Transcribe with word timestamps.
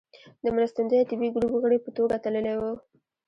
د 0.43 0.45
مرستندويه 0.55 1.07
طبي 1.09 1.27
ګروپ 1.35 1.53
غړي 1.63 1.77
په 1.83 1.89
توګه 1.97 2.15
تللی 2.23 2.55
و. 2.57 2.61